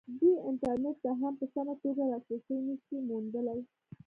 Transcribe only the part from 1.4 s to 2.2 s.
سمه توګه